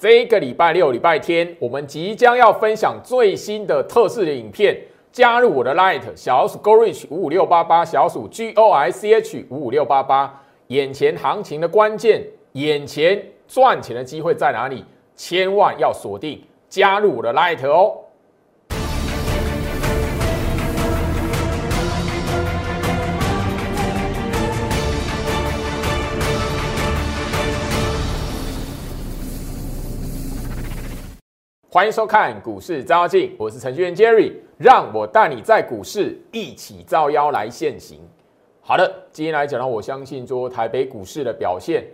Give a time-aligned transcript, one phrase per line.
[0.00, 4.74] 这个礼拜六、礼拜天，我们即将要分享最新的特试的影片。
[5.12, 10.42] 加入我的 Light 小鼠 G O R I C H 五五六八八，小鼠 G O I C H 五五六八八。
[10.68, 14.82] 眼前行情的关键，眼前赚钱的机会在哪里？
[15.16, 17.98] 千万要锁定，加入我的 Light 哦。
[31.72, 38.00] 欢迎收看股市招妖，我是程序员 Jerry，让我带你在股市一起招妖来现行。
[38.60, 41.84] 好的，今天来讲呢，我相信说台北股市的表现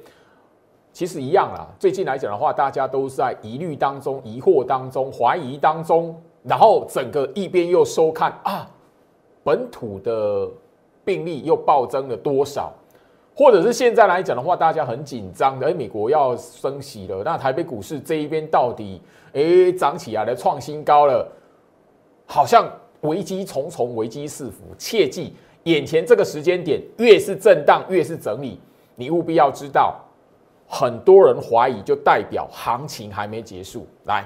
[0.95, 1.69] 其实一样啦。
[1.79, 8.67] 最近来讲的话，大家都在疑虑当中、疑惑当中、怀疑当中，然后整个一边又收看啊，
[9.45, 10.49] 本土的
[11.05, 12.73] 病例又暴增了多少？
[13.35, 19.03] 或者是现在来讲的话，大家很紧张的，哎，美国要升息了，那台北股市这一边到底
[19.37, 21.31] 哎涨起来了，创新高了，
[22.25, 22.67] 好像
[23.03, 24.63] 危机重重，危机四伏。
[24.79, 28.59] 切记，眼前这个时间点，越是震荡，越是整理，
[28.95, 29.95] 你务必要知道，
[30.67, 33.87] 很多人怀疑，就代表行情还没结束。
[34.05, 34.25] 来，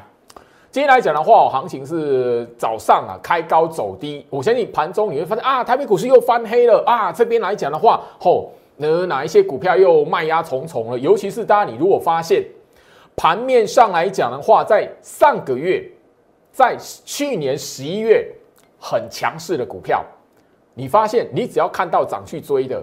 [0.70, 8.52] 今天来讲的话，行情是早上啊开高走低，我相信盘中你会发现啊，台北股市又翻黑了啊，这边来讲的话，吼。
[8.82, 10.98] 那哪一些股票又卖压重重了？
[10.98, 12.42] 尤其是大家，你如果发现
[13.20, 15.86] 盘面上来讲的话，在上个月，
[16.50, 18.26] 在去年十一月
[18.78, 20.02] 很强势的股票，
[20.72, 22.82] 你发现你只要看到涨去追的，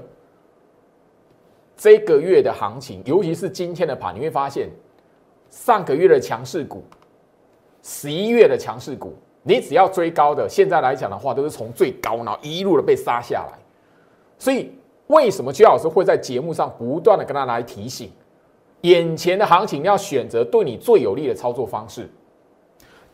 [1.75, 4.69] 这个月的行情，尤其是今天的盘，你会发现
[5.49, 6.83] 上个月的强势股，
[7.81, 13.57] 十一月的强势股，你只要追高的，现在来讲的话，都是从最高然后一路的被杀下来，
[14.37, 14.71] 所以。
[15.07, 18.11] 为什么邱老师会在节目上不断的跟他来提醒，
[18.81, 22.09] 眼前的行情要选择对你最有利的操作方式。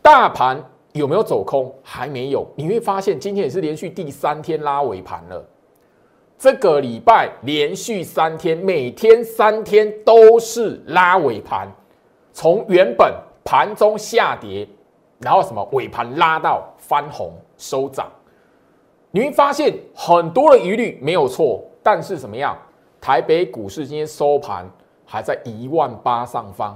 [0.01, 1.73] 大盘有没有走空？
[1.81, 2.45] 还没有。
[2.55, 5.45] 你会发现今天也是连续第三天拉尾盘了。
[6.37, 11.71] 这个礼拜连续三天，每天三天都是拉尾盘，
[12.33, 13.13] 从原本
[13.45, 14.67] 盘中下跌，
[15.19, 18.11] 然后什么尾盘拉到翻红收涨。
[19.11, 21.63] 你会发现很多的疑虑没有错。
[21.81, 22.57] 但是怎么样？
[23.01, 24.65] 台北股市今天收盘
[25.13, 26.75] 还在一万八上方，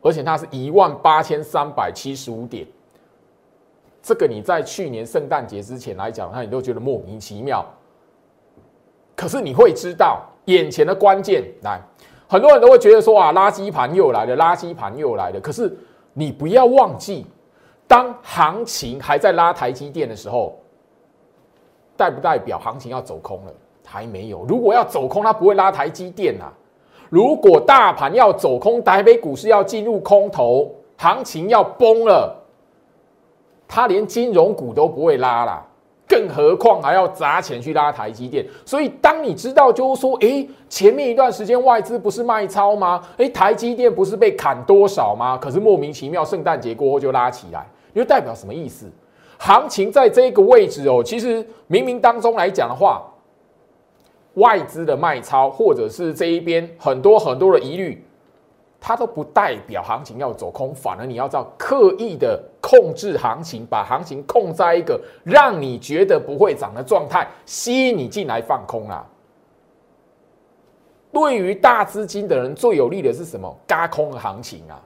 [0.00, 2.66] 而且它是一万八千三百七十五点。
[4.02, 7.62] 这个你在去年圣诞节之前来讲，那你都觉得莫名其妙。
[9.14, 11.78] 可是你会知道，眼前的关键来，
[12.26, 15.38] 很多人都会觉得说啊，垃圾盘又来了，垃圾盘又来了。
[15.38, 15.76] 可是
[16.14, 17.26] 你不要忘记，
[17.86, 20.58] 当行情还在拉台积电的时候，
[21.98, 23.52] 代不代表行情要走空了？
[23.84, 24.46] 还没有。
[24.46, 26.50] 如果要走空，它不会拉台积电呐。
[27.08, 32.36] 如果大盘要走空，台北股市要进入空头，行情要崩了，
[33.66, 35.66] 它连金融股都不会拉啦，
[36.06, 38.46] 更何况还要砸钱去拉台积电。
[38.66, 43.02] 所以，当你知道，就是说，诶，前面一段时间外资不是卖超吗？
[43.16, 45.38] 诶，台积电不是被砍多少吗？
[45.38, 48.86] 可是莫名其妙，圣诞节过后就拉起来，又代表什么意思？
[49.38, 53.02] 行情在这个位置哦，其实冥冥当中来讲的话。
[54.38, 58.04] 外资的卖超，或者是这一边很多很多的疑虑，
[58.80, 69.04] 它都不代表行情要走空，反而你要知道刻意的控制行情，把行情控在一个让你觉得不会涨的状态，吸引你进来放空啊。
[71.10, 73.52] 对于大资金的人最有利的是什么？
[73.66, 74.80] 嘎空的行情啊。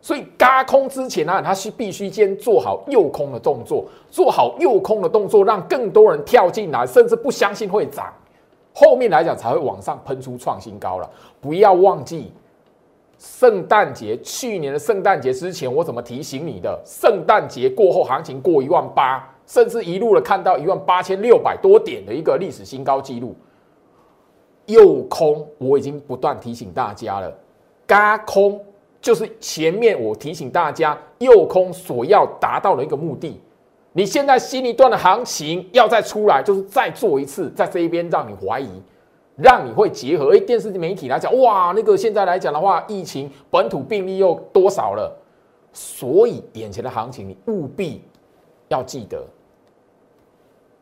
[0.00, 8.10] 所以嘎空之前呢，它是必须先做好诱空的动作，做好诱空的动作，让更多人跳进来，甚至不相信会涨。
[8.80, 12.32] 后面来讲才会往上喷出创新高了，不要忘记
[13.18, 16.80] 圣诞节去年的圣诞节之前，我怎么提醒你的？
[16.84, 23.34] 圣诞节过后，行情过一万八，甚至一路的看到一万八千六百多点的一个历史新高纪录。
[24.66, 27.36] 诱空，我已经不断提醒大家了，
[27.84, 28.64] 嘎空
[29.00, 33.40] 就是前面我提醒大家诱空所要达到的一个目的。
[33.98, 38.80] 你现在新一段的行情要再出来，就是再做一次，在这一边让你怀疑，
[39.34, 40.32] 让你会结合。
[40.32, 45.12] 哎，电视媒体来讲，哇，那个现在来讲的话，疫情本土病例又多少了？
[45.72, 48.04] 所以眼前的行情，你务必
[48.68, 49.26] 要记得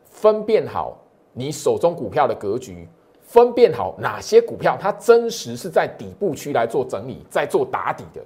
[0.05, 0.99] 分辨好
[1.33, 2.87] 你手中股票的格局，
[3.23, 8.21] 分辨好哪些股票它真实是在底部区来做整理，在做打底的，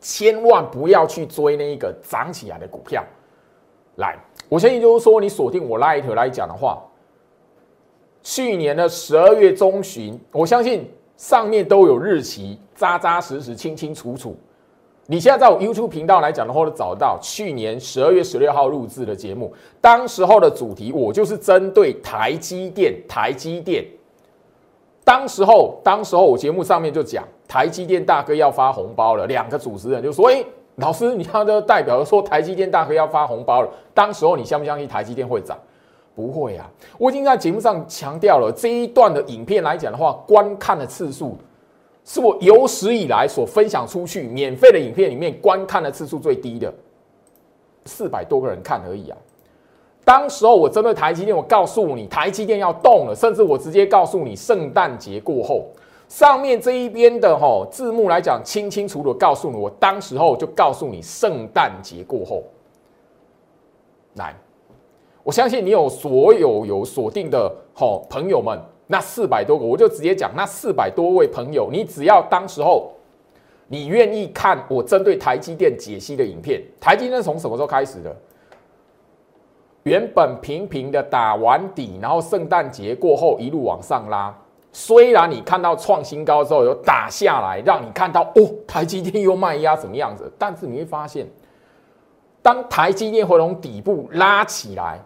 [0.00, 3.04] 千万不要去追那一个涨起来的股票。
[3.96, 4.16] 来，
[4.48, 6.82] 我相信就是说，你锁定我 Light 来讲的话，
[8.22, 14.36] 去年的十二月中旬，我相信上面都有日期，扎扎实实、清清楚楚。
[15.06, 23.86] 你现在在我 YouTube 频道来讲的话，都找到去年十二月十六号录制的节目，当时候的主题我就是针对台积电，台积电。
[25.04, 30.44] 当时候，当时候我节目上面就讲台积电大哥要发红包了，两个主持人就说：“哎，
[30.76, 35.56] 老师，你他的代表说台积电大哥要发红包了。”当时候你相不相信台积电会涨？
[36.14, 36.66] 不会啊！
[36.96, 41.36] 我已经在节目上强调了，这一段的影片来讲的话，观看的次数
[42.06, 46.72] 是我有史以来所分享出去免费的影片里面观看的次数最低的，
[47.84, 49.18] 四百多个人看而已啊。
[50.06, 55.66] 当时候我针对台积电，我告诉你台积电要动了，甚至我直接告诉你圣诞节过后，
[56.08, 62.42] 上面这一边的哈字幕来讲清清楚楚告诉你，我当时候就告诉你圣诞节过后，
[64.14, 64.34] 来，
[65.22, 72.92] 我相信你有所有有锁定的好朋友们，那四百多个，我就直接讲那四百多位朋友，你只要当时候
[73.66, 78.16] 你愿意看我针对台积电解析的影片，台积电从什么时候开始的？
[79.82, 84.32] 原本平平的打完底，然后圣诞节过后一路往上拉。
[84.78, 90.30] 虽然你看到创新高之后有打下来，让你看到哦，台积电又卖压怎么样子？
[90.38, 91.26] 但是你会发现，
[92.42, 95.00] 当台积电会从底部拉起来，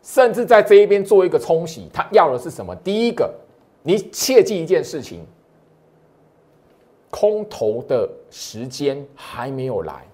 [0.00, 2.72] 甚至在这一边做一个冲洗，它要的是什么？
[2.76, 3.28] 第一个，
[3.82, 5.26] 你切记一件事情：
[7.10, 10.06] 空头的时间还没有来。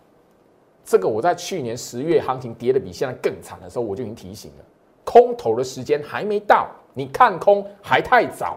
[0.86, 4.64] 这个我在去年十月行情跌的比现在更惨的时候，我就已经提醒了，
[5.04, 8.56] 空头的时间还没到，你看空还太早。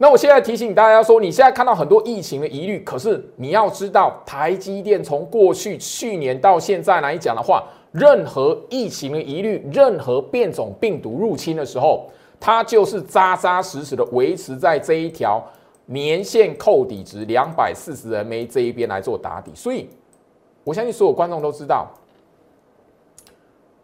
[0.00, 12.08] 那我现在提醒大家说，你现在看到很多疫情的疑虑，可是你要知道，台积电从过去去年到现在来讲的话，任何疫情的疑虑，任何变种病毒入侵的时候，
[12.38, 15.44] 它就是扎扎实实的维持在这一条
[15.86, 19.88] 年线扣底值两百四十 MA 这一边来做打底，所以。
[20.64, 21.88] 我相信所有观众都知道，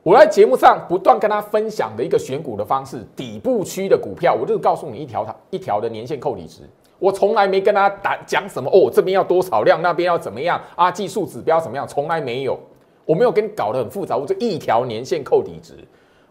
[0.05, 6.61] 我在节目上不断跟他分享的一个选股的方式，底部区的股票，我就告诉你一条它一条的年线扣底值。
[6.99, 10.91] 我从来没跟他打讲什么哦，这边要多少量，那边要怎么样啊？
[10.91, 11.89] 技术指标怎么样？
[11.89, 12.59] 从来没有，
[13.07, 14.15] 我没有跟你搞得很复杂。
[14.15, 15.75] 我就一条年线扣底值，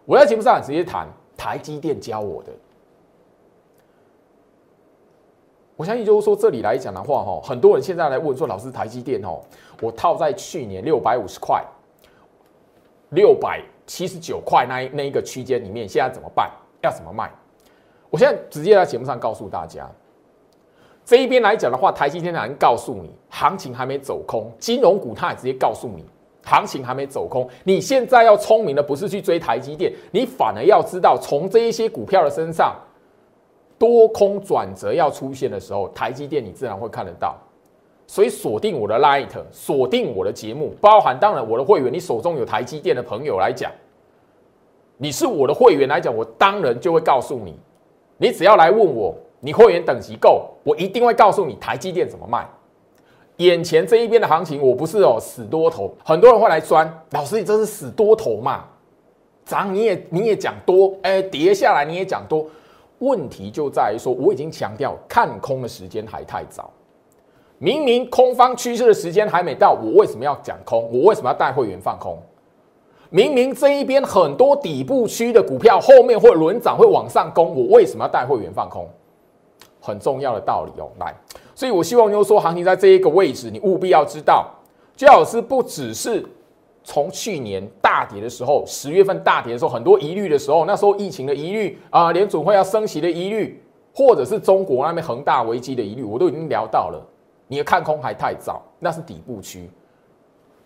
[0.05, 2.51] 我在节目上直接谈台积电教我的。
[5.75, 9.41] 我相信就是说，这里来讲的话，哈，很多人现在来问说，老师，台积电哦，
[9.81, 11.63] 我套在去年六百五十块、
[13.13, 16.51] 六百七十九块那那一个区间里面，现在怎么办？
[16.81, 17.31] 要怎么卖？
[18.09, 19.89] 我现在直接在节目上告诉大家，
[21.03, 26.05] 这一边来讲的话，台积电还告诉你，行情还没走空，金融股它也直接告诉你，
[26.43, 27.49] 行情还没走空。
[27.63, 32.75] 你现在要聪明的不是去追台积电，你反而要知道从这一些股票的身上。
[33.79, 37.35] 多空转折要出现的时候，台积电你自然会看得到，
[38.05, 43.71] 所以锁定我的 Light，锁定我的节目，包含当然我的会员，你手中有台积电的朋友来讲，
[44.97, 47.57] 你是我的会员来讲，我当然就会告诉你，
[48.17, 52.47] 你只要来问我，你会员等级够，我一定会告诉你台积电怎么卖。
[53.37, 58.65] 眼前这一边的行情，我不是哦死多头，很多人会来钻，老师你这是死多头嘛？
[59.43, 62.45] 涨你也你也讲多，哎跌下来你也讲多。
[62.99, 66.71] 问题就在于说，我已经强调看空的时间还太早。
[67.63, 70.83] 明明空方趋势的时间还没到，我为什么要讲空？
[70.91, 72.17] 我为什么要带会员放空？
[73.09, 78.85] 明明这一边很多底部区的股票后面会轮涨，会往上攻，我为什么要带会员放空？
[79.79, 81.15] 很重要的道理哦，来，
[81.55, 84.51] 所以我希望就是说，行情在这一个位置，你务必要知道，
[84.97, 86.25] 最好是不只是。
[86.83, 93.63] 从去年大跌的时候，十月份大跌的时候，很多疑虑的时候，那时候疫情的疑虑啊，联准会要升息的疑虑，
[93.95, 97.01] 或者是中国那边恒大危机的疑虑，我都已经聊到了。
[97.53, 99.69] 你看空还太早，那是底部区。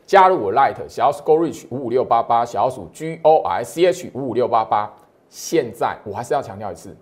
[0.05, 4.89] 加入我 Light 小鼠 Go Reach 五五六八八，小鼠 g o i c h 五五六八八。
[5.27, 6.95] 现在我还是要强调一次，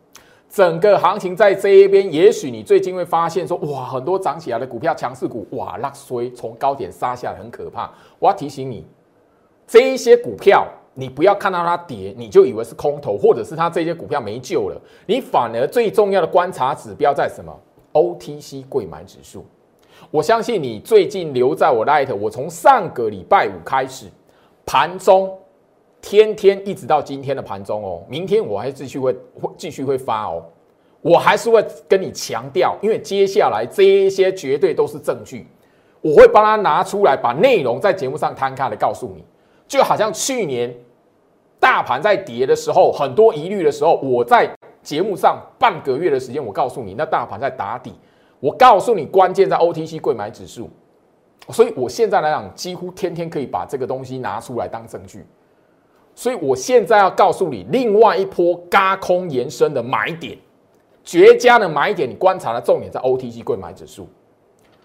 [0.49, 7.91] 整个行情在这一边，也许你最近会发现说，哇，很多涨起来的股票，强势股，哇，拉衰从高点杀下来，很可怕。
[8.17, 8.87] 我要提醒你。
[9.67, 14.81] 这一些股票，你不要看到它跌，你就以为是空头，或者是它这些股票没救了。
[15.05, 17.55] 你反而最重要的观察指标在什么
[17.93, 19.45] ？OTC 贵买指数。
[20.15, 24.05] 我相信你最近留在我 Light，我从上个礼拜五开始
[24.65, 25.37] 盘中，
[26.01, 30.41] 天天一直到今天的盘中哦，明天我还继续会会继续会发哦，
[31.01, 35.45] 我还是会跟你强调，因为接下来这一些绝对都是证据，
[35.99, 39.25] 我会帮他拿出来，把内容在节目上摊开的告诉你。
[39.67, 40.73] 就好像去年
[41.59, 44.49] 大盘在跌的时候，很多疑虑的时候，我在
[44.81, 47.91] 节目上半个月的时间，我告诉你，那大盘在打底。
[48.39, 50.69] 我告诉你，关键在 OTC 贵买指数。
[51.49, 55.25] 所以我现在来讲，几乎天天可以把这个东西拿出来当证据。
[56.15, 60.37] 所以我现在要告诉你，另外一波嘎空延伸的买点，
[61.03, 64.07] 绝佳的买点，你观察的重点在 OTC 贵买指数。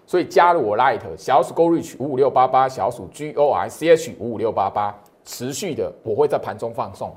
[0.05, 4.93] 所以加入我 Light 小鼠 Go Reach 五五六八八，小鼠 G O I C H 五五六八八，
[5.23, 7.15] 持续的我会在盘中放送。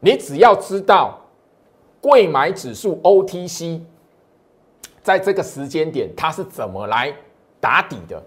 [0.00, 1.18] 你只要知道
[2.00, 3.80] 贵买指数 OTC
[5.06, 7.14] 在这个时间点它是怎么来
[7.60, 8.20] 打底的。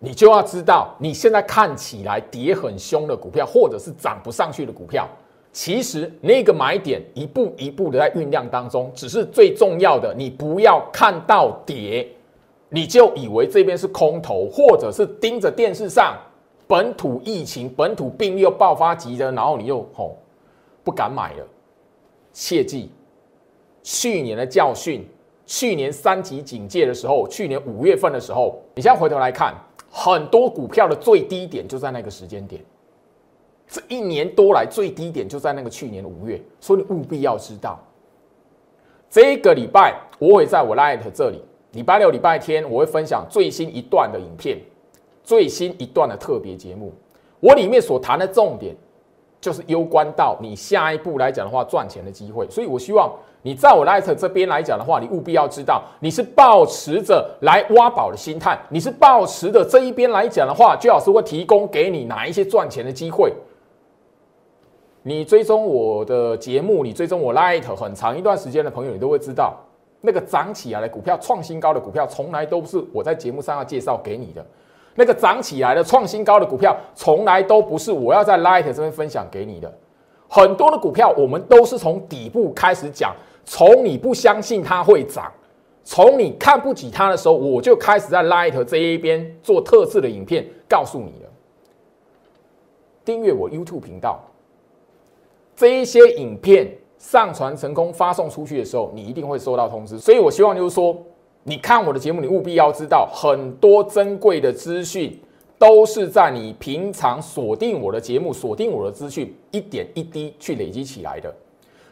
[0.00, 5.08] 你就要知道，你现在看起来跌很凶的股票，或者是涨不上去的股票，
[5.52, 8.90] 其实那个买点一步一步的在酝酿当中。
[8.92, 12.08] 只是最重要的，你不要看到跌，
[12.68, 16.18] 你就以为这边是空头，或者是盯着电视上
[16.66, 20.18] 本土疫情、本土病例又爆发急的，然后你又吼
[20.82, 21.46] 不敢买了。
[22.32, 22.90] 切记，
[23.84, 25.06] 去年的教训，
[25.46, 29.54] 去年三级警戒的时候，去年五月份的时候，你现在回头来看。
[29.96, 32.60] 很多股票的最低点就在那个时间点，
[33.68, 37.78] 这一年多来最低点就在那个去年的五月，所以你务必要知道。
[39.08, 41.40] 这个礼拜我会在我 Light 这里，
[41.74, 44.58] 礼拜六、礼拜天我会分享最新一段的影片，
[45.22, 46.92] 最新一段的特别节目。
[47.38, 48.74] 我里面所谈的重点，
[49.44, 53.12] 就是攸关到你下一步来讲的话赚钱的机会，所以我希望。
[53.42, 63.30] 你在我 Light 这边来讲的话，你务必要知道，你是抱持着来挖宝的心态，你是抱持的这一边来讲的话，最好是会提供给你哪一些赚钱的机会。
[65.02, 69.54] 你追踪我的节目，你追踪我 Light 很长一段时间的朋友，你都会知道，
[70.00, 74.42] 那个涨起来的股票、创新高的股票，从来都不是我在节目上要介绍给你的。
[74.94, 79.72] 那个涨起来的、创新高的股票，从来都不是我要在 Light 这边分享给你的。
[80.28, 83.14] 很多的股票，我们都是从底部开始讲。
[83.46, 85.30] 从你不相信它会涨，
[85.84, 91.30] 从你看不起它的时候，我就开始在 Light 这一边做特制的影片，告诉你了。
[93.04, 94.18] 订阅我 YouTube 频道，
[95.54, 99.98] 这一些影片上传成功发送出去的时候，你一定会收到通知。
[99.98, 100.96] 所以我希望就是说，
[101.46, 105.20] 你看我的节目，你务必要知道，很多珍贵的资讯
[105.58, 111.32] 都是在你平常锁定我的节目、锁定我的资讯，一点一滴去累积起来的。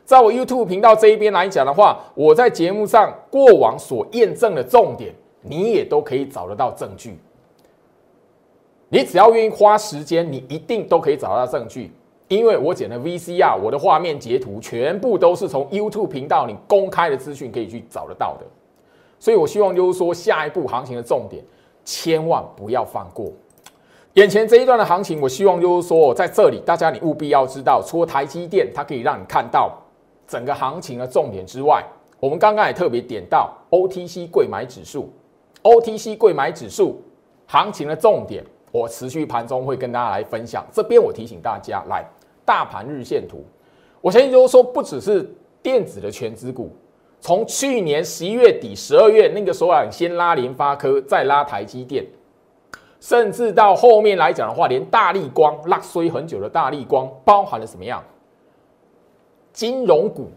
[0.05, 7.19] 在我 YouTube 频道这一边来讲的话，我在节目上过往所验证的重点，你也都可以找得到证据。
[8.89, 11.93] 你只要愿意花时间，你一定都可以找到证据。
[12.29, 18.47] 因为我剪的 VCR，我的画面截图全部都是从 YouTube 频道你公开的资讯可以去找得到的。
[19.23, 21.41] 所以我希望就是说，下一步行情的重点，
[21.85, 23.31] 千万不要放过。
[24.15, 29.79] 眼前这一段的行情，我希望就是说，在这里大家你务必要知道，除了台积电，它可以让你看到。
[30.27, 31.85] 整个行情的重点之外，
[32.19, 35.13] 我们刚刚也特别点到 OTC 贵买指数
[35.63, 37.01] ，OTC 贵买指数
[37.47, 40.67] 行情的重点，我持续盘中会跟大家来分享。
[40.73, 42.05] 这边我提醒大家，来
[42.45, 43.45] 大盘日线图，
[44.01, 45.31] 我相信就是说，不只是
[45.63, 46.75] 电子的全资股，
[47.23, 52.05] 从去年十一月底、十二月那个时候啊，先拉联发科，再拉台积电，
[52.99, 58.03] 甚至到后面来讲的话，连大力光拉衰很久的大力光，包含了什么样？
[59.53, 60.31] 金融股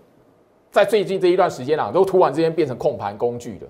[0.69, 3.65] 在最近这一段时间啊，都突然之间变成控盘工具的。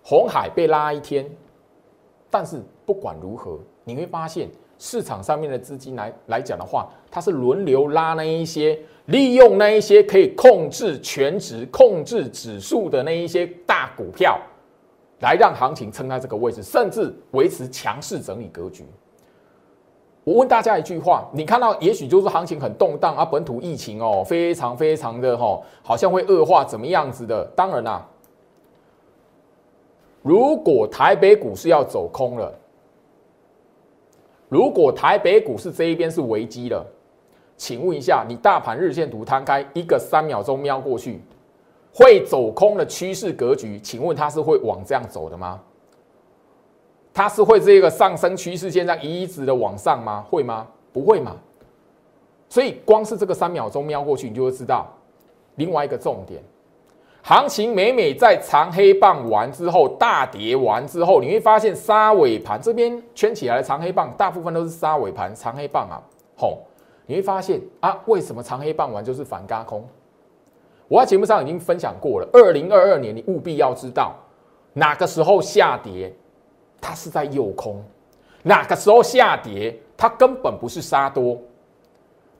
[0.00, 1.28] 红海被拉一天，
[2.30, 14.40] 但是不管如何，你会发现市场上面的资金来来讲的话，它是轮流拉那一些利用那一些可以控制全值、控制指数的那一些大股票，
[15.20, 18.84] 来让行情撑在这个位置，甚至维持强势整理格局。
[20.24, 27.44] 我问大家一句话：你看到也许就是行情很动荡啊，本土疫情哦，非常非常的哈，好像会恶化，怎么样子的？
[27.56, 28.06] 当然啦，
[30.22, 32.52] 如果台北股市要走空了，
[34.48, 36.86] 如果台北股市这一边是危机了，
[37.56, 41.20] 请问一下，你大盘日线图摊开一个三秒钟瞄过去，
[41.92, 45.60] 会走空的趋势格局，请问它是会往这样走的吗？
[47.12, 50.24] 它是会这个上升趋势线这样一直的往上吗？
[50.30, 50.66] 会吗？
[50.92, 51.36] 不会嘛。
[52.48, 54.86] 所以光是这个三秒钟瞄过去，你就会知道
[55.56, 56.42] 另外一个重点。
[57.28, 66.00] 行情每每在长黑棒完之后，大跌完之后，你会发现杀尾盘这边圈起来的长黑棒，大部分都是杀尾盘长黑棒啊。
[66.38, 66.60] 吼，
[67.04, 69.86] 你会发现啊，为什么长黑棒完就是反嘎空？
[70.88, 72.26] 我在节目上已经分享过了。
[72.32, 74.14] 二零二二年，你务必要知道
[74.72, 76.10] 哪个时候下跌。
[76.80, 77.84] 它是在诱空，
[78.42, 81.36] 哪个时候下跌，它根本不是杀多。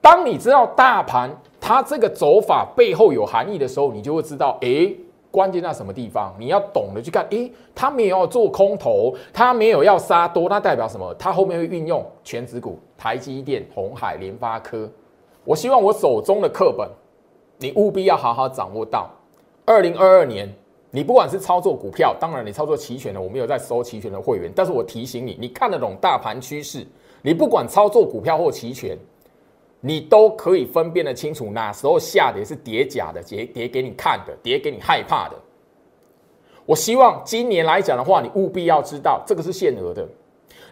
[0.00, 1.30] 当你知道大盘
[1.60, 4.90] 它这个走法背后有含义的时候，你就会知道，哎，
[5.30, 6.34] 关键在什么地方？
[6.38, 11.12] 你要懂得去看，诶，他没有要做空头，他没有要杀多，那代表什么？
[11.14, 14.88] 他后面会运用全指股，台积电、红海、联发科。
[15.44, 16.88] 我希望我手中的课本，
[17.58, 19.10] 你务必要好好掌握到。
[19.66, 20.48] 二零二二年，
[20.90, 26.86] 你不管是操作股票，当然你操作期权的，我没有在收期权的会员，但是我提醒你，你看得懂大盘趋势，
[27.20, 28.96] 你不管操作股票或期权。
[29.80, 35.36] 你都可以分辨得清楚，哪时候下跌是跌假的，跌跌给你看的，跌给你害怕的。
[36.66, 40.06] 我希望今年来讲的话，你务必要知道，这个是限额的。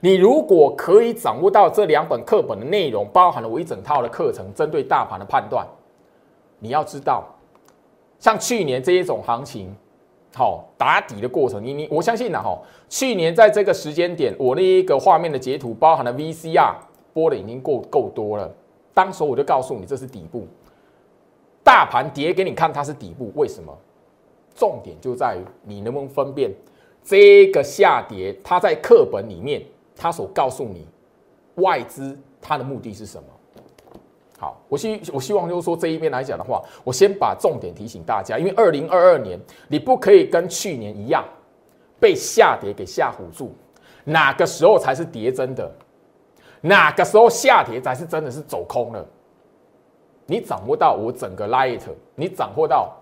[0.01, 5.67] 你如果可以掌握到这两本课本的内容，包含了我一整套的课程，针对大盘的判断，
[6.59, 7.25] 你要知道，
[8.19, 9.75] 像去年这一种行情，
[10.35, 12.61] 好打底的过程，你你我相信呢，哈，
[12.91, 16.75] 去年在这个时间点，我那一个画面的截图，包含了 VCR
[17.15, 18.55] 播的已经够够多了。
[18.97, 20.47] 当时我就告诉你，这是底部，
[21.63, 23.31] 大盘跌给你看，它是底部。
[23.35, 23.77] 为什么？
[24.55, 26.51] 重点就在于你能不能分辨
[27.05, 29.63] 这个下跌，它在课本里面，
[29.95, 30.89] 它所告诉你
[31.57, 33.29] 外资它的目的是什么？
[34.39, 39.39] 好，我希我希望就是说这一边来讲的话，我先把重点提醒大家，因为二零二二年
[39.69, 41.23] 你不可以跟去年一样
[42.01, 43.55] 被下跌给吓唬住，
[44.05, 45.71] 哪个时候才是跌真的？
[46.67, 49.07] 哪个时候下跌才是真的是走空了？
[50.27, 51.81] 你掌握到我整个 light，
[52.17, 52.93] 你掌握到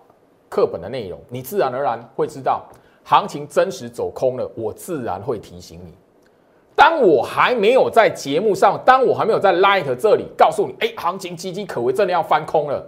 [0.47, 2.63] 课本的内容，你自然而然会知道
[3.03, 4.47] 行情真实走空了。
[4.55, 5.91] 我自然会提醒你。
[6.75, 12.85] 当我还没有在节目上，当我还没有在 light 这里告诉你，哎，行情岌岌可危，真的要翻空了。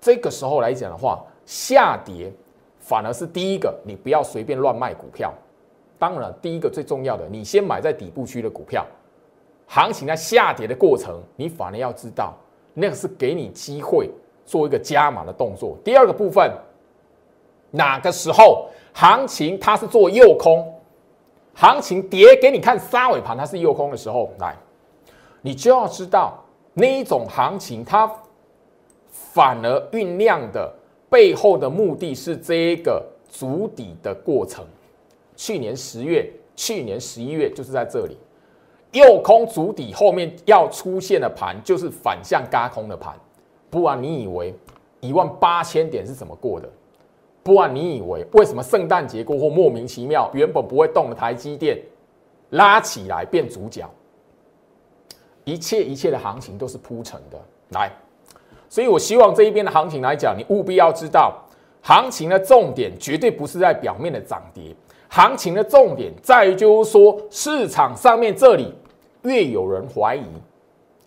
[0.00, 2.30] 这个时候来讲的话，下跌
[2.78, 5.32] 反而是第一个，你不要随便乱卖股票。
[5.98, 8.84] 当然，第一个最重要的，你先买在底部区的股票。
[9.66, 12.34] 行情在下跌的过程，你反而要知道，
[12.74, 14.10] 那个是给你机会
[14.44, 15.76] 做一个加码的动作。
[15.84, 16.52] 第二个部分，
[17.70, 20.72] 哪个时候行情它是做右空，
[21.54, 24.56] 行情跌给你看三尾盘它是右空的时候，来，
[25.40, 28.08] 你就要知道那一种行情它
[29.08, 30.72] 反而酝酿的
[31.08, 34.64] 背后的目的是这一个足底的过程。
[35.34, 38.16] 去年十月，去年十一月就是在这里。
[38.94, 43.12] 右空足底后面要出现的盘就是反向嘎空的盘，
[43.68, 44.54] 不然你以为
[45.00, 46.68] 一万八千点是怎么过的？
[47.42, 51.78] 不然你以为为什么圣诞节过后莫名其妙原本不会动的台积电
[52.50, 53.84] 拉起来变主角？
[55.44, 57.38] 一切一切的行情都是铺成的，
[57.70, 57.90] 来，
[58.68, 61.36] 所以我希望这一边的行情来讲，你务必要知道，
[61.82, 64.74] 行情的重点绝对不是在表面的涨跌，
[65.08, 68.72] 行情的重点在于就是说市场上面这里。
[69.24, 70.24] 越有人怀疑，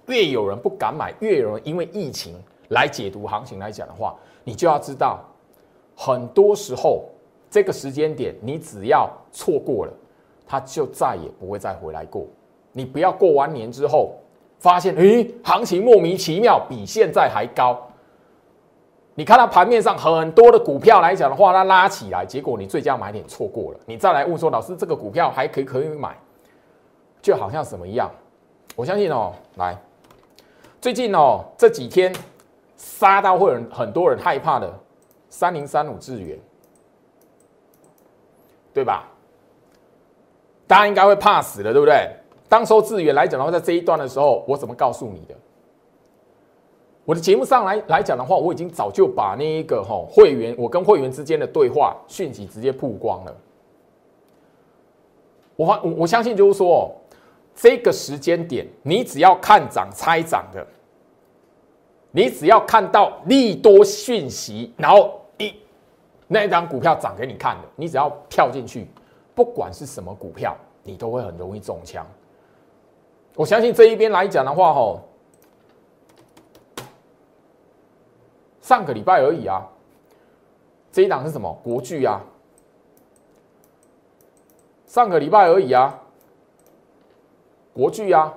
[0.07, 2.35] 越有人不敢买，越有人因为疫情
[2.69, 5.19] 来解读行情来讲的话，你就要知道，
[5.95, 7.05] 很多时候
[7.49, 9.93] 这个时间点，你只要错过了，
[10.45, 12.25] 它就再也不会再回来过。
[12.73, 14.15] 你不要过完年之后
[14.59, 17.79] 发现，诶，行情莫名其妙比现在还高。
[19.15, 26.15] 你看到盘面上很多的股票来讲的话，它拉起来，结果你最佳买点错过了，你再来问说，老师这个股票还可以可以买？
[27.21, 28.09] 就好像什么一样，
[28.75, 29.75] 我相信哦，来，
[30.79, 32.13] 最近哦这几天
[32.77, 34.71] 杀到会有很多人害怕的
[35.29, 36.39] 三零三五智元，
[38.73, 39.11] 对吧？
[40.67, 42.09] 大家应该会怕死了，对不对？
[42.47, 45.35] 当时候智元来讲的话，在这一段的时候，我怎么告诉你的？
[47.03, 53.35] 我的节目上来来讲的话，我已经早就把那一个哈会员，我跟会员之间的对话讯息直接曝光了。
[55.55, 56.95] 我我我相信就是说。
[57.59, 60.65] 这个时间点，你只要看涨猜涨的，
[62.11, 65.51] 你只要看到利多讯息，然后一
[66.27, 68.87] 那一张股票涨给你看的，你只要跳进去，
[69.33, 72.05] 不管是什么股票，你都会很容易中枪。
[73.33, 75.01] 我相信这一边来讲的话，吼，
[78.61, 79.67] 上个礼拜而已啊，
[80.91, 82.21] 这一档是什么国巨啊？
[84.85, 85.99] 上个礼拜而已啊。
[87.77, 88.33] 国巨啊，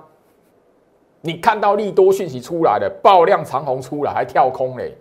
[1.21, 4.95] 你看到利多讯息出来了，爆量长虹出来还跳空嘞，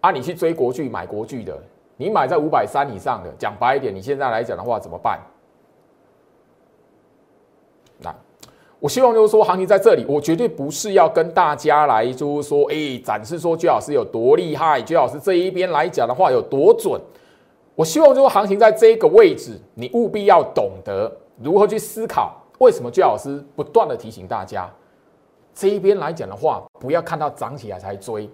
[0.00, 1.54] 啊，你去追国巨买国巨的，
[1.98, 5.20] 你买在五百三以上的，讲白一点，你现在来讲的话怎么办？
[7.98, 8.14] 那
[8.78, 16.98] 我希望就是说，行情在这里，我绝对不是要跟大家来就是说，哎，展示说居老师有多厉害，居老师这一边来讲的话有多准。
[17.74, 22.39] 我希望就是行情在这个位置，你务必要懂得如何去思考。
[22.60, 24.68] 为什么居老师不断的提醒大家，
[25.54, 28.28] 这一边来讲的话，不要看到涨起来才追，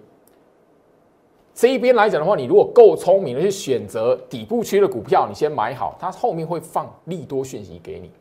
[1.53, 8.11] 这一边来讲的话，你如果够聪明的去选择底部区的股票，你先买好，它后面会放利多讯息给你。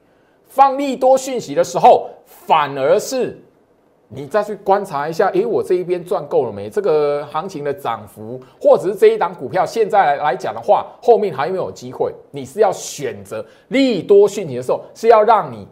[0.46, 3.36] 放利多讯息的时候，反而是
[4.06, 6.70] 你再去观察一下，诶，我这一边赚够了没？
[6.70, 12.14] 这个行情的涨幅，或者是这一档股票现在来来讲的话，后面还有没有机会？
[12.30, 15.66] 你是要选择利多讯息的时候，是要让你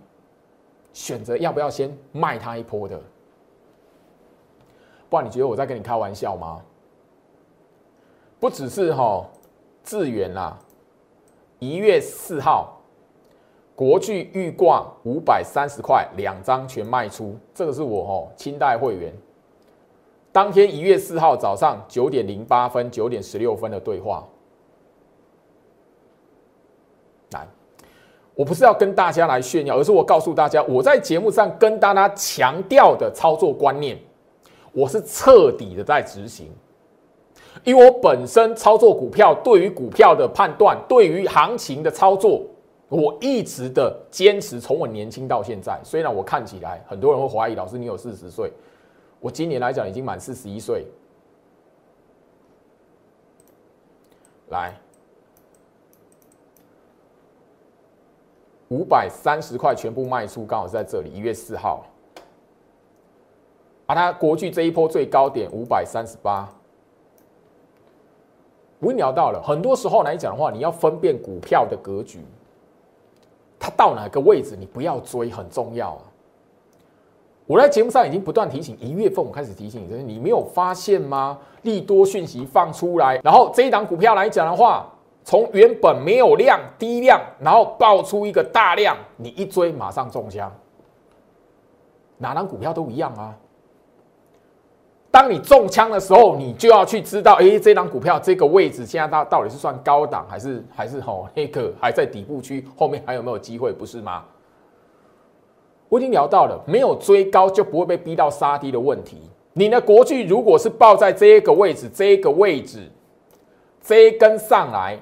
[0.94, 2.98] 选择要不要先卖它一波的。
[5.10, 6.62] 不然你觉得我在跟你开玩笑吗？
[8.40, 9.26] 不只是哈
[9.82, 10.58] 智远啦，
[11.58, 12.80] 一月四号，
[13.74, 17.36] 国巨预挂五百三十块，两张全卖出。
[17.54, 19.12] 这个是我哈清代会员，
[20.32, 24.26] 当天一月四号早上九点零八分、九点十六分的对话。
[28.34, 33.96] 我不是要跟大家来炫耀，而是我告诉大家，我在节目上跟大家强调的操作观念，
[34.72, 36.50] 我是彻底的在执行。
[37.62, 42.42] 因为我本身操作股票，对于股票的判断，对于行情的操作，
[42.88, 45.78] 我一直的坚持，从我年轻到现在。
[45.84, 48.52] 虽然我看起来很多人会怀疑，老师你有四十岁，
[49.20, 50.84] 我今年来讲已经满四十一岁。
[54.50, 54.74] 来，
[58.68, 61.84] 五百三十块全部卖出，刚好是在这里，一月四号。
[63.86, 66.48] 啊，它国巨这一波最高点五百三十八。
[68.80, 72.20] 我聊到了，很多时候来讲的话，你要分辨股票的格局，
[73.58, 76.02] 它到哪个位置，你不要追，很重要啊。
[77.46, 81.38] 我在节目上已经不断提醒，一月份我开始提醒你，你没有发现吗？
[81.60, 84.90] 利多讯息放出来，然后这一档股票来讲的话，
[85.24, 90.52] 从原本没有量、低量，然后爆出一个大量，你一追马上中枪，
[92.18, 93.34] 哪档股票都一样啊。
[95.10, 104.24] 当你中枪的时候，你就要去知道，哎，这张股票这个位置现在到到底是算高档还是还是吼那个还在底部区，后面还有没有机会，不是吗？
[105.88, 109.22] 我已经聊到了，没有追高就不会被逼到杀低的问题。
[109.52, 112.90] 你的国巨如果是报在这个位置，这个位置
[113.80, 114.98] 这一根上来，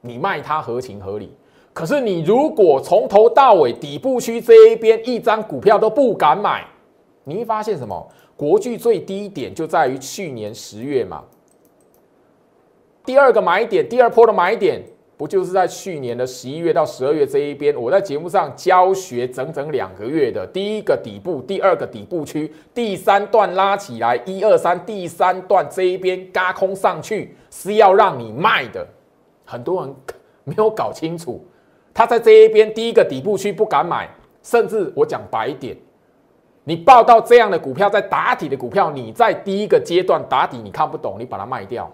[0.00, 1.34] 你卖它合情合理。
[1.72, 6.66] 可是你如果从头到尾底部区这一边一张股票都不敢买，
[7.24, 8.08] 你会发现什么？
[8.36, 11.22] 国巨最低点就在于去年十月嘛，
[13.04, 14.82] 第二个买点，第二波的买点，
[15.18, 17.76] 不就是在去年的十一月到十二月这一边？
[17.76, 28.86] 我在节目上教学整整两个月的，第一个底部，第二个底部区，第三段拉起来，一二三，第三段这一边嘎空上去是要让你卖的，
[29.50, 29.92] 很多人
[30.44, 31.44] 没有搞清楚，
[31.92, 34.08] 他在这一边第一个底部区不敢买，
[34.44, 35.76] 甚至我讲白点。
[36.62, 41.90] 你报到这样的股票，在打底的股票，你在第一个阶段打底，你看不懂，你把它卖掉。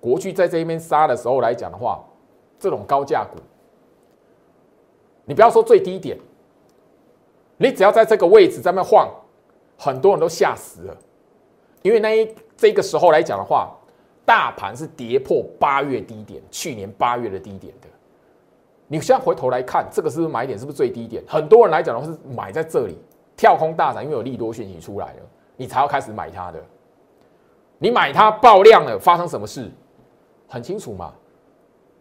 [0.00, 2.02] 国巨在这一边杀的时候来讲的话，
[2.58, 3.36] 这种高价股，
[5.26, 6.16] 你不要说最低点，
[7.58, 9.10] 你只要在这个位置在那晃，
[9.76, 10.96] 很多人都吓死了，
[11.82, 13.76] 因为那一这个时候来讲的话，
[14.26, 17.88] 大盘是跌破八月低点，去年八月的低点的。
[18.88, 20.58] 你现在回头来看，这个是不是买点？
[20.58, 21.22] 是不是最低点？
[21.26, 22.98] 很多人来讲的话是买在这里
[23.36, 25.20] 跳空大涨，因为有利多讯息出来了，
[25.56, 26.62] 你才要开始买它的。
[27.78, 29.70] 你买它爆量了，发生什么事？
[30.48, 31.12] 很清楚嘛。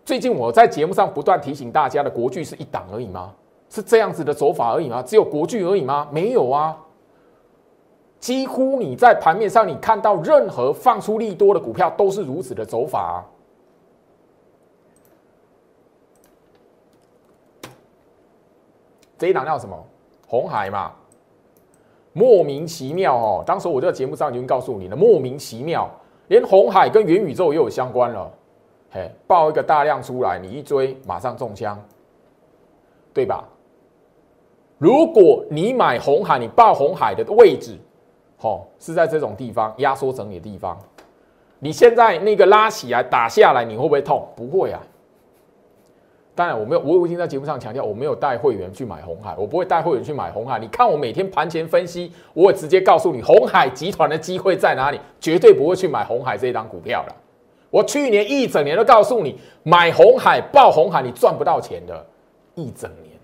[0.04, 3.34] 最近我在节目上不断提醒大家的，国剧是一档而已吗？
[3.70, 5.02] 是这样子的走法而已吗？
[5.02, 6.08] 只有国剧而已吗？
[6.12, 6.78] 没有啊。
[8.26, 13.22] 几乎你在盘面上你看到任何放出利多的股票，都是如此的走法啊。
[19.16, 19.78] 这一档叫什么？
[20.26, 20.92] 红海嘛，
[22.14, 23.44] 莫名其妙哦。
[23.46, 25.88] 当时我在节目上已经告诉你了，莫名其妙，
[26.30, 28.32] 连红海跟元宇宙也有相关了。
[28.90, 31.80] 嘿，爆一个大量出来，你一追马上中枪，
[33.14, 33.48] 对吧？
[34.80, 37.78] 如果你买红海，你爆红海的位置，
[38.38, 40.78] 吼是在这种地方压缩整理的地方，
[41.60, 44.28] 你现在那个拉起来打下来，你会不会痛？
[44.36, 44.82] 不会啊。
[46.36, 50.60] 当然，我没有，我已经在节目上强调，我没有带会员去买红海，我不会带会员去买红海。
[50.60, 57.16] 你看我每天盘前分析，我会直接告诉你红海集团的机会在哪里，绝对不会去买红海这一档股票了。
[57.70, 62.06] 我去年一整年都告诉你，买红海、爆红海，你赚不到钱的，
[62.54, 63.16] 一整年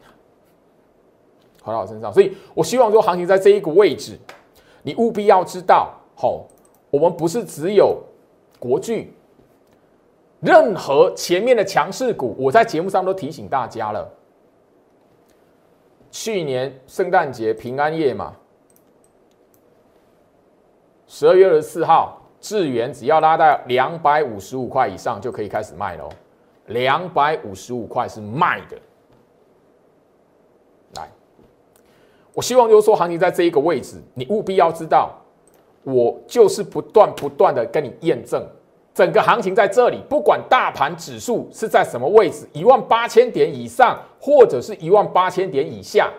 [1.61, 2.13] 回到我身上。
[2.13, 4.17] 所以我希望说，行情在这一个位置，
[4.83, 6.47] 你务必要知道，吼，
[6.89, 8.01] 我们不是只有
[8.59, 9.13] 国巨。
[10.39, 14.11] 任何前面的强势股，我在节目上都提醒大家了。
[16.09, 18.35] 去年圣诞节平安夜嘛，
[21.07, 26.09] 十二月二十四号，智源只要拉到两百五十五块以上就可以开始卖喽。
[26.67, 28.77] 两百五十五块是卖的。
[30.95, 31.07] 来，
[32.33, 35.11] 我希望就是说，行情在这一个位置，你务必要知道，
[35.83, 38.41] 我就是不断不断的跟你验证。
[38.93, 46.11] 整个行情在这里，不管大盘指数是在什么位置，一万八千点以上，或者是一万八千点以下，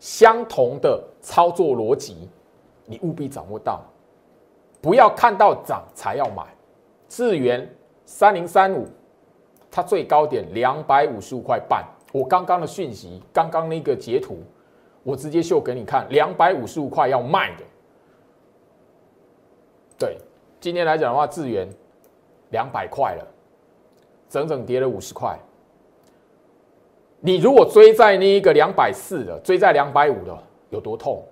[0.00, 2.28] 相同的操作逻辑，
[2.86, 3.82] 你务必掌握到，
[4.80, 6.42] 不要看到涨才要买。
[7.08, 7.70] 智源
[8.06, 8.86] 三零三五，
[9.70, 11.84] 它最高点两百五十五块半，
[12.16, 14.38] 我刚刚的讯息，刚刚那个截图，
[15.02, 17.64] 我直接秀给你看，两百五十五块要卖的，
[19.98, 20.16] 对。
[20.58, 21.68] 今天来讲的话，智源
[22.48, 23.26] 两百块了，
[24.30, 25.38] 整整跌了五十块。
[27.20, 30.38] 你如果追在那一个两百四的，追在两百五的，
[30.70, 31.22] 有多痛？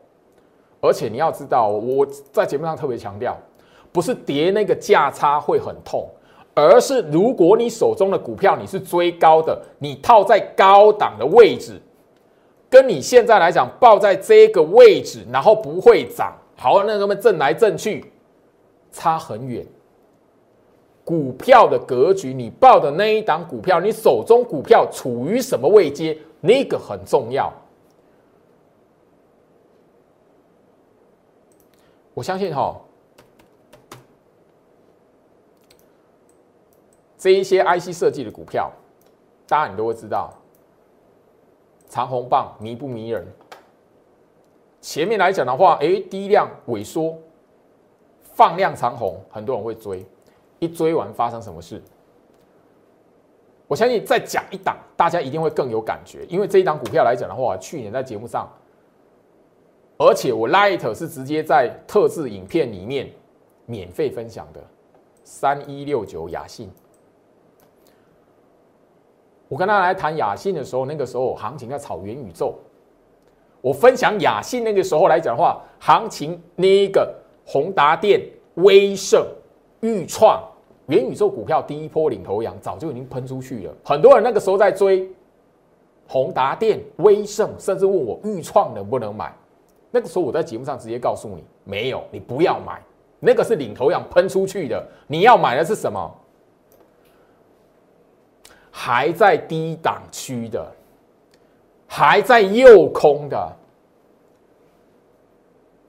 [0.82, 3.38] 而且你要知道，我在节目上特别强调，
[3.90, 6.10] 不是跌那个价差会很痛，
[6.54, 11.80] 而是如果你手中的股票你是追高的，你套在高档的位置，
[12.70, 18.10] 跟你现在来讲抱在这个位置，然后不会涨，好，那他们震来震去。
[18.96, 19.66] 差很远，
[21.04, 27.52] 股票的格局，你报的那一档股票，你手中股票处于什么位阶，那个很重要。
[32.14, 32.80] 我相信哈，
[37.24, 38.70] 这一些 IC 设计的股票，
[39.48, 40.30] 大家你都会知道，
[41.88, 43.26] 长红棒迷不迷人？
[44.82, 47.16] 前面来讲的话，哎，低量萎缩。
[48.34, 50.04] 放量长红，很多人会追，
[50.58, 51.82] 一追完发生什么事？
[53.68, 56.26] 我相信再讲一档，大家一定会更有感觉。
[56.26, 58.46] 因为这一档股票来讲的话，去年在节目上，
[59.96, 63.10] 而且我 Light 是直接在特制影片里面
[63.64, 64.62] 免费分享的，
[65.22, 66.70] 三一六九雅信。
[69.54, 72.58] 我跟他来谈雅信的时候，那个时候行情在炒元宇宙。
[73.60, 77.14] 我分享雅信那个时候来讲的话，行情那一个。
[77.46, 78.20] 宏达电、
[78.54, 79.24] 威盛、
[79.80, 80.42] 裕创、
[80.86, 85.08] 元宇宙股票第一波领头羊早就已经喷出去了，很多人那个时候在追
[86.08, 89.32] 宏达电、威盛，甚至问我裕创能不能买。
[89.92, 92.82] 那个时候我在节目上直接告诉你，没有，你不要买，
[93.20, 94.84] 那个是领头羊喷出去的。
[95.06, 96.10] 你要买的是什么？
[98.76, 100.66] 还在低档区的，
[101.86, 103.56] 还在右空的。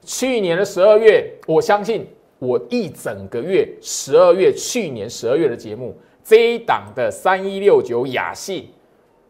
[0.04, 8.69] 去年的十二月，我相信我一整个月，十二月去年十二月的节目，这一档的三一六九雅信，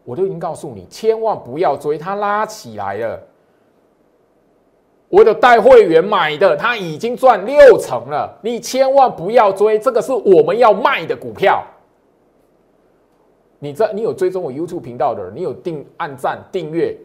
[0.04, 3.24] 我都已经告诉你，千万不要追，它拉起来了。
[5.08, 11.66] 我的带会员买的，他已经赚六成了，你千万不要追，这个是我们要卖的股票。
[13.66, 16.96] 你在你有追踪我 YouTube 频道的，你有订按赞订阅，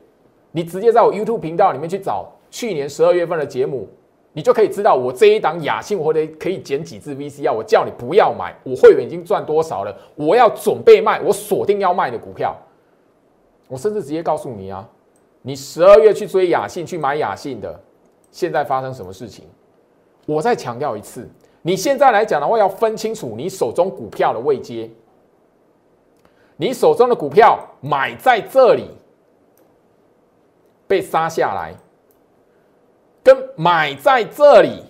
[0.53, 2.31] 你直接在我 YouTube 频道里面去找。
[2.51, 3.89] 去年十二月份的节目，
[4.35, 7.53] 你就可以知道我这一档雅信，我得可以减几支 VC 啊！
[7.53, 9.97] 我叫你不要买，我会员已经赚多少了？
[10.17, 12.55] 我要准备卖，我锁定要卖的股票，
[13.67, 14.87] 我甚至直接告诉你啊，
[15.41, 17.81] 你十二月去追雅信去买雅信的，
[18.31, 19.47] 现在发生什么事情？
[20.27, 21.27] 我再强调一次，
[21.63, 24.91] 你现在来讲的话，要分清楚你手中股票的位阶，
[26.61, 28.91] 你手中的股票买在这里
[30.87, 31.75] 被杀下来。
[33.23, 34.83] 跟买在这里，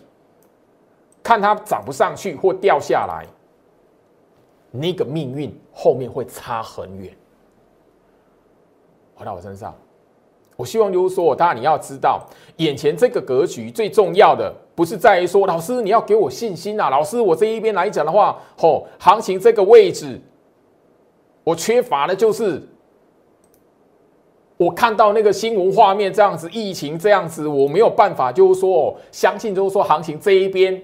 [1.22, 3.24] 看它涨不上去或掉下来，
[4.72, 7.12] 那个命运后面会差很远。
[9.14, 9.72] 回到我身上，
[10.56, 12.24] 我希望就是说，当然你要知道，
[12.56, 20.20] 眼前这个格局最重要的不是在于说，老师你要给我信心啊，老师我这一边来讲的话，吼，行情这个位置，
[21.44, 22.62] 我缺乏的就是。
[24.56, 30.78] 我看到那个新闻画面这样子，疫情这样子，我没有办法，就是说，相信就是说，行情这一边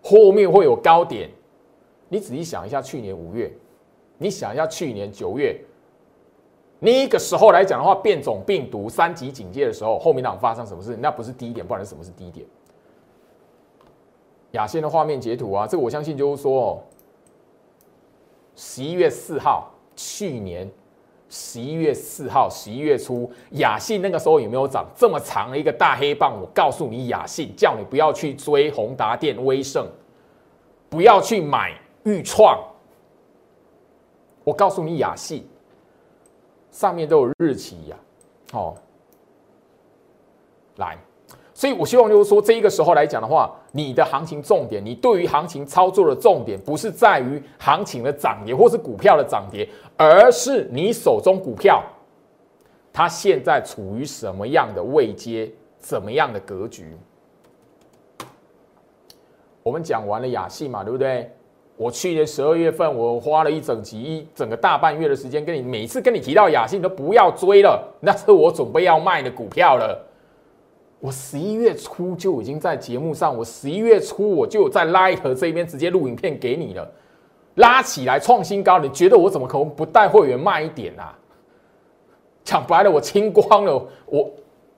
[0.00, 1.28] 后面会有高点。
[2.08, 3.52] 你仔细想一下，去年五月，
[4.16, 5.60] 你想一下去年九月，
[6.78, 10.96] 那个时候来讲的话，变种病毒三级警戒的时候，后面那发生什么事？
[10.96, 12.46] 那不是低点，不然什么是低点？
[14.52, 16.82] 亚线的画面截图啊，这个我相信就是说，
[18.58, 20.68] 十一月四号，去年。
[21.30, 26.34] 十一月四号，十一月初，雅信那个时候有没有涨这么长的一个大黑棒？
[26.40, 29.86] 我告诉你，雅信叫你不要去追宏达电、威盛，
[30.88, 32.58] 不要去买裕创。
[34.42, 35.46] 我告诉你，雅信
[36.70, 37.96] 上面都有日期呀。
[38.54, 38.74] 哦，
[40.76, 40.96] 来，
[41.58, 51.82] 所以我希望就是说，这一个时候来讲的话，你的行情重点，你对于行情操作的重点，不是在于行情的涨跌，或是股票的涨跌，而是你手中股票，
[52.92, 56.96] 它现在处于什么样的位阶，怎么样的格局。
[59.64, 61.28] 我们讲完了雅信嘛，对不对？
[61.76, 70.04] 我去年十二月份，我花了一整集一整个大半月的时间，跟你每次跟你提到雅信，都不要追了，那是我准备要卖的股票了。
[71.00, 76.90] 我十一月初就已经在节目上，我十一月初我就在 Light 这边直接录影片给你了，
[77.54, 81.16] 拉起来创新高，你觉得我怎么可能不带会员卖一点啊？
[82.42, 84.30] 讲白了，我清光了，我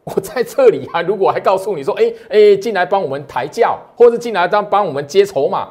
[0.04, 5.68] 我在这里啊，如果还告诉你说，哎哎，进来帮我们抬轿，或者进来当帮我们接筹码，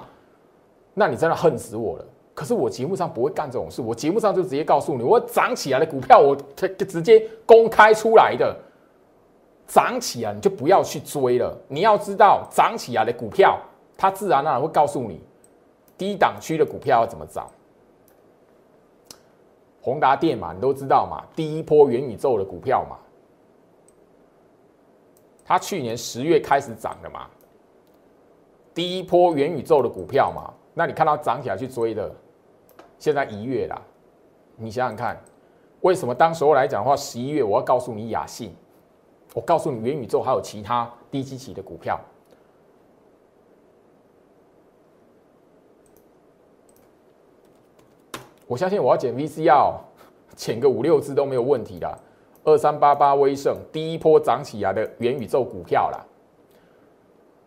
[0.96, 2.06] 那你真的恨死我了。
[2.34, 8.56] 可是我节目上不会干这种事，我节目上就直接告诉你，我涨起来的股票，我直接公开出来的。
[9.70, 11.56] 涨起来你就不要去追了。
[11.68, 13.56] 你要知道，涨起来的股票，
[13.96, 15.22] 它自然而然会告诉你，
[15.96, 17.48] 低档区的股票要怎么涨。
[19.80, 22.98] 宏达电嘛，你都知道嘛，第一波元宇宙的股票嘛，
[25.46, 27.28] 它去年十月开始涨的嘛，
[28.74, 32.12] 第一波元宇宙的股票嘛，那你看到涨起来去追的，
[32.98, 33.80] 现在一月啦，
[34.56, 35.22] 你想想看，
[35.82, 38.52] 为什么当时候来讲的话，十一月我要告诉你雅信。
[39.36, 42.00] 我告诉你，元宇宙还有其他低基期的股票。
[48.48, 49.76] 我相信我要减 VCR，
[50.36, 52.00] 减个五六只都没有问题的。
[52.44, 56.04] 二三八八威盛第一波涨起来的元宇宙股票啦。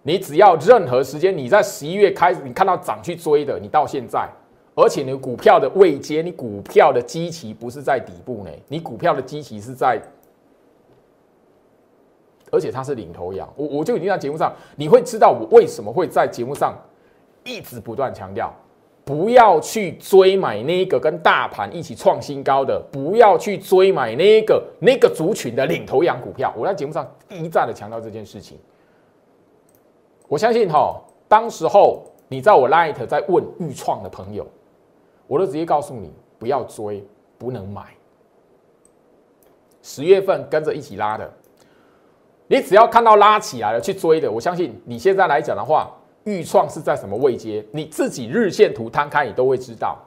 [0.02, 4.28] 你只要任何时间，你在十一月开始，你看到涨去追的，你到现在，
[4.76, 10.00] 而且你股票的位阶，你股票的基期不是在底部呢，你股票的基期是在。
[12.52, 16.78] 而且它是领头羊，我我就已经在节目上，你会知道我为什么会在节目上
[17.44, 18.54] 一直不断强调，
[19.06, 26.52] 不要去追买那个跟大盘一起创新高的，不要去追买那个那个族群的领头羊股票。
[26.54, 28.58] 我在节目上一再的强调这件事情。
[30.28, 34.46] 我相信哈，当时候你在我 Light 在问预创的朋友，
[35.26, 37.02] 我都直接告诉你不要追，
[37.38, 37.86] 不能买。
[39.80, 41.32] 十月份跟着一起拉的。
[42.52, 45.90] 你只要看到拉起来了去追的，我相信你现在来讲的话，
[46.24, 47.64] 预创是在什么位阶？
[47.70, 49.98] 你自己日线图摊开，你都会知道。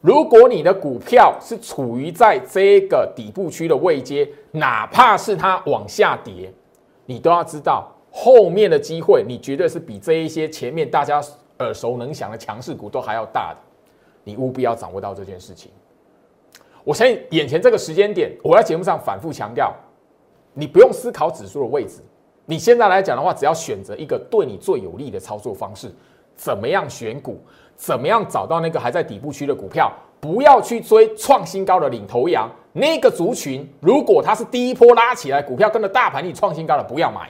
[0.00, 6.54] 如果你的股票是处于在这个底部区的位阶，哪怕是它往下跌，
[7.06, 11.20] 你都要知道后面的机会，你绝对是比这一些前面大家
[11.58, 13.56] 耳熟能详的强势股都还要大的。
[14.22, 15.72] 你务必要掌握到这件事情。
[16.84, 19.74] 我相信眼前这个时间点，我在节目上反复强调。
[20.54, 22.00] 你不用思考指数的位置，
[22.46, 25.92] 你现在来讲的话，只要选择一个对你最有利的操作方式，
[26.36, 27.38] 怎么样选股，
[27.76, 37.28] 怎么样找到那个还在底部区的股票，不要去追创新高的领头羊，那个族群如果它是第一波拉起来，股票跟着大盘一创新高的，不要买。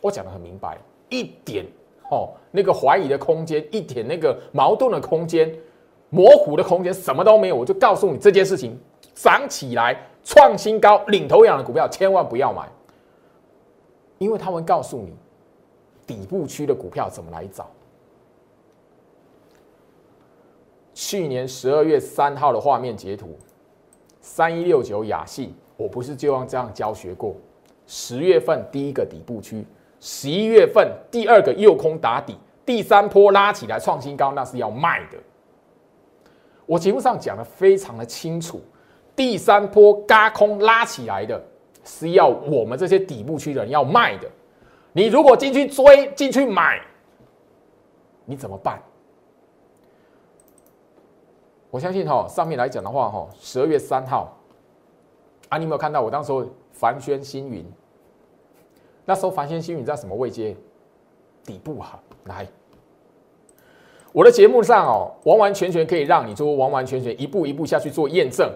[0.00, 0.76] 我讲的很明白，
[1.08, 1.64] 一点
[2.10, 5.52] 哦，那个怀疑的空间，一点那个矛盾的空间，
[6.08, 8.78] 模糊的空间，什么都没有，我就告诉你这件事情
[9.14, 9.96] 涨起来。
[10.28, 12.68] 创新高、领头羊的股票千万不要买，
[14.18, 15.16] 因为他们告诉你
[16.06, 17.66] 底部区的股票怎么来找。
[20.92, 23.38] 去年十二月三号的画面截图，
[24.20, 27.34] 三一六九雅信，我不是就用这样教学过？
[27.86, 29.64] 十月份第一个底部区，
[29.98, 32.36] 十一月份第二个右空打底，
[32.66, 35.16] 第三波拉起来创新高，那是要卖的。
[36.66, 38.60] 我节目上讲的非常的清楚。
[39.18, 41.42] 第三波嘎空拉起来的，
[41.82, 44.30] 是要我们这些底部区的人要卖的。
[44.92, 46.80] 你如果进去追、进去买，
[48.24, 48.80] 你怎么办？
[51.68, 54.32] 我相信哈，上面来讲的话哈，十二月三号
[55.48, 57.66] 啊，你有没有看到我当时候凡轩星云？
[59.04, 60.56] 那时候凡轩星云在什么位阶？
[61.44, 62.46] 底部哈，来，
[64.12, 68.48] 我的节目上哦，完完全全可以让你做完完全全一步一步下去做验证。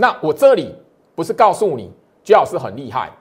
[0.00, 0.74] 那我这里
[1.14, 1.92] 不是告诉你，
[2.24, 3.12] 居老师很厉害。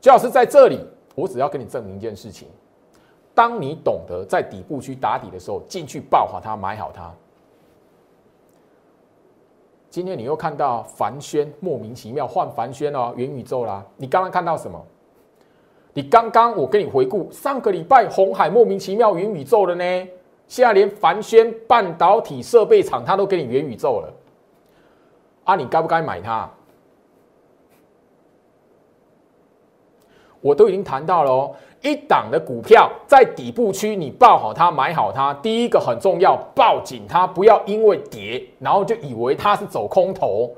[0.00, 0.80] 居老师在这里，
[1.14, 2.48] 我只要跟你证明一件事情：
[3.34, 7.12] 当你懂得在底部区打底的时候，进去爆好它，买好它。
[9.90, 13.84] 今天你又看到凡轩莫名其妙换凡轩哦，元宇宙啦。
[13.98, 14.82] 你刚刚看到什么？
[15.92, 20.08] 你刚刚我跟你回顾上个礼拜红海莫名其妙元宇宙了呢，
[20.48, 24.10] 现在连凡轩半导体设备厂它都给你元宇宙了。
[25.46, 26.46] 啊，你该不该买它？
[30.42, 31.54] 我都已经谈到了哦。
[31.82, 35.32] 一档的股票在底部区，你抱好它，买好它。
[35.34, 40.52] 第一个很重要，抱紧它，不要因为跌，然后就以为它是走空头。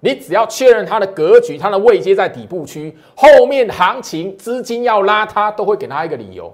[0.00, 6.52] 你只要确认它的格局，它的位阶在底部区，后面行情资金要拉它，都会给它一个理由。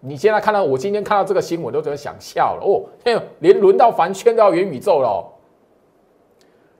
[0.00, 2.82] 你现在看到我今天看到这个新闻，都觉得想笑了哦。
[3.40, 5.33] 连轮到凡圈都要元宇宙了。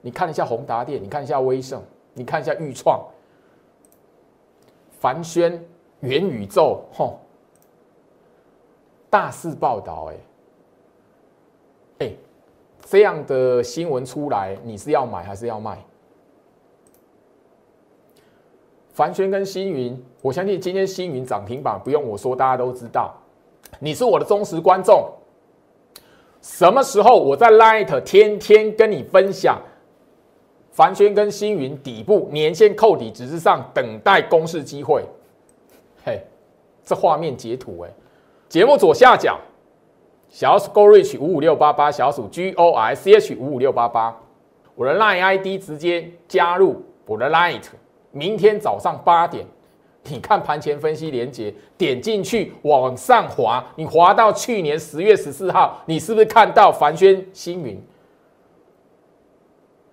[0.05, 1.81] 你看一下宏达电，你看一下威盛，
[2.13, 3.03] 你看一下裕创，
[4.99, 5.59] 凡轩。
[6.01, 7.19] 元宇宙，吼，
[9.09, 12.13] 大肆报道，哎，哎，
[12.85, 15.83] 这样的新闻出来，你是要买还是要卖？
[18.91, 23.15] 凡轩跟星云，我相信今天星云涨停板不用我说，大家都知道。
[23.79, 25.09] 你是我的忠实观众，
[26.41, 29.59] 什么时候我在 Light 天天跟你分享
[30.75, 35.01] 凡轩跟星云底部年线扣底，只是上等待公示机会。
[36.03, 36.19] 嘿，
[36.83, 37.89] 这画面截图哎，
[38.49, 39.39] 节目左下角，
[40.27, 44.13] 小鼠 Go Reach 五五六八八，小鼠 G O I C H 五五六八八，
[44.75, 47.63] 我的 Line ID 直接加入我的 Light，
[48.11, 49.45] 明天早上八点，
[50.03, 57.81] 你看盘前分析连接，点进去往上滑，你滑到去年十月十四号，你是不是看到凡轩星云？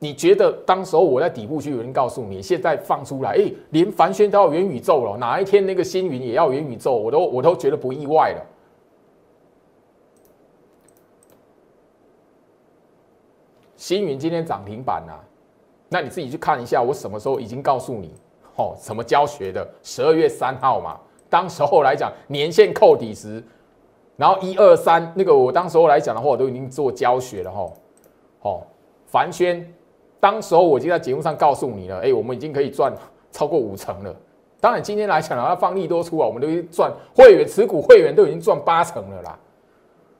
[0.02, 8.44] 你觉得当时候我在底部区有人告诉你，现在放出来，哎，连凡轩都要元宇宙了，哪一天那个星云也要元宇宙，我都我都觉得不意外了。
[13.76, 15.12] 星云今天涨停板呐，
[15.88, 18.12] 那你自己去看一下，我什么时候已经告诉你，
[18.56, 19.64] 哦，什么教学的？
[19.84, 20.98] 十二月三号嘛，
[21.30, 23.40] 当时候来讲年限扣底时，
[24.16, 27.72] 然后一二三那个我当时候来讲的话，我都已经做教学了哈，
[28.40, 28.66] 哦，
[29.06, 29.64] 凡轩。
[30.22, 32.94] 当时候我已经在节目上告诉你了，哎，我们已经可以赚
[33.32, 34.14] 超过五成了。
[34.60, 39.36] 当然今天来讲呢，要放利多出啊，我们都赚会员持股会员都已经赚八成了啦。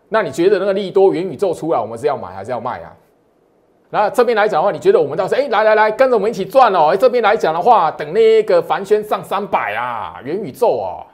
[0.09, 2.93] 那你觉得那个利多元宇宙出来，我们是要买还是要卖啊？
[3.91, 6.89] 那这边来讲的话，你觉得我们到时候哎，来来来，跟着我们一起赚哦。
[6.89, 11.07] 哎，这边来讲的话，等那个凡轩上三百啊，元宇宙哦，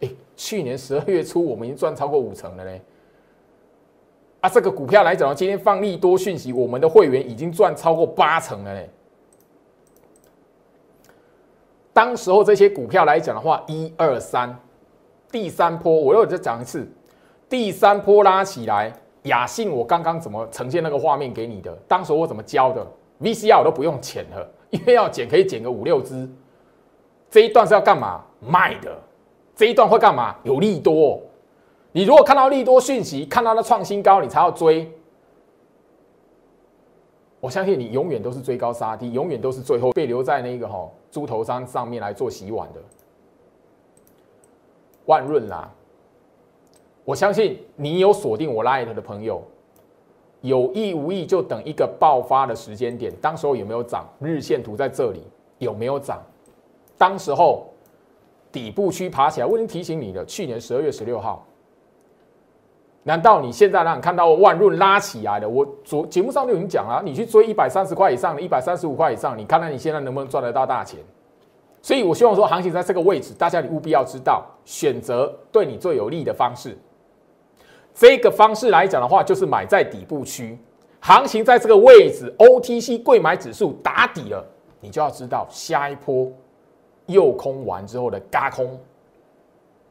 [0.00, 2.82] 哎，去年十二月初我们已经赚超过五成了嘞。
[4.40, 8.88] 啊，这个股票来讲，今天放利多讯息，我们的会员已经赚超过八成了嘞。
[11.92, 14.56] 当时候这些股票来讲的话，一二三，
[15.32, 16.88] 第三波我又再讲一次，
[17.48, 18.92] 第三波拉起来，
[19.24, 21.76] 雅信我刚刚怎么呈现那个画面给你的？
[21.88, 22.86] 当时我怎么教的
[23.20, 26.30] ？VCR 我都不用剪了， 因为要剪可以剪个五六支。
[27.28, 28.24] 这一段是要干嘛？
[28.40, 28.96] 卖的。
[29.56, 30.36] 这一段会干嘛？
[30.44, 31.20] 有利多。
[31.98, 34.88] 你如果看到利多讯息，看到它创新高，你才要追。
[37.40, 42.80] 我相信你永远都是追高杀低，永远都是最后被留在那个哈猪头山上面来做洗碗的。
[45.06, 45.68] 万润啦，
[47.04, 49.42] 我相信你有锁定我 Light 的朋友，
[50.42, 54.08] 有意无意就等一个爆发的时间点，当时候有没有涨？
[54.20, 55.24] 日线图在这里
[55.58, 56.22] 有没有涨？
[56.96, 57.66] 当时候
[58.52, 61.44] 底部区爬起来，我已经提醒你了，去年十二月十六号。
[63.08, 65.48] 难道你现在让你看到万润拉起来的？
[65.48, 71.00] 我昨节目上就已经讲了，你去追一百三十块以上的，一百三十五块以上，你看看你现在能不能赚得到大钱？
[71.80, 76.76] 所以我希望说，行情在这个位置，大家你务必要知道选择对你最有利的方式。
[77.94, 80.58] 这个方式来讲的话，就是买在底部区，
[81.00, 84.44] 行情在这个位置，OTC 贵买指数打底了，
[84.82, 86.30] 你就要知道下一波
[87.06, 88.78] 诱空完之后的嘎空，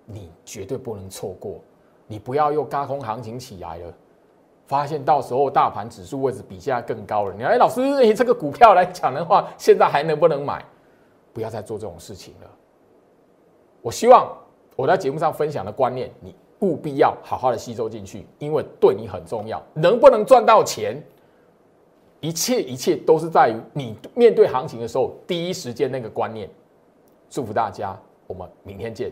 [0.06, 1.60] 你绝对不能错过。
[2.08, 3.94] 你不要又高空行情起来了，
[4.66, 7.34] 发现到时候大盘指数位置比现在更高了。
[7.38, 10.64] 你哎，老师，你这个股票来讲的话，现在还能不能买？
[11.34, 12.50] 不要再做这种事情了。
[13.82, 14.36] 我希望
[14.76, 19.62] 我在节目上分享的观念，你务必要好好的吸收进去，因为对你很重要。
[19.74, 21.00] 能不能赚到钱，
[22.20, 26.50] 一切一切都是在于你面对行情的时候第一时间那个观念。
[27.30, 27.96] 祝福大家，
[28.26, 29.12] 我们明天见。